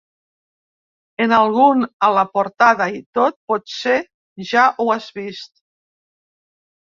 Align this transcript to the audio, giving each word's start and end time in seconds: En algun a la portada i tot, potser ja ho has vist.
En 1.25 1.33
algun 1.35 1.83
a 2.07 2.09
la 2.15 2.23
portada 2.37 2.87
i 2.95 3.03
tot, 3.19 3.37
potser 3.53 3.99
ja 4.53 4.65
ho 4.85 4.89
has 4.95 5.11
vist. 5.21 5.55